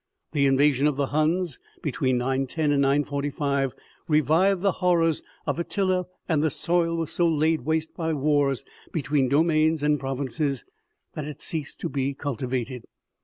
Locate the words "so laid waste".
7.11-7.93